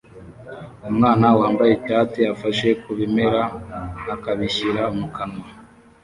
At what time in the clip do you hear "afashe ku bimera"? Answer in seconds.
2.33-3.41